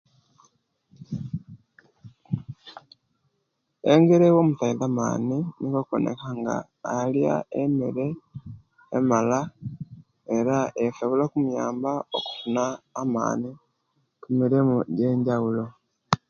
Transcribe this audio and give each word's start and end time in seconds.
Emere 3.93 4.25
ewa 4.29 4.39
omusaiza 4.43 4.83
amani 4.89 5.37
nikwo 5.59 5.77
okuwona 5.81 6.11
nga 6.37 6.55
alya 6.99 7.35
emere 7.61 8.07
emala 8.97 9.39
era 10.37 10.57
esobola 10.83 11.21
okumuyamba 11.25 11.91
okufuna 12.17 12.63
amani 13.01 13.49
mungeri 14.35 14.57
yenjaulo 14.99 15.65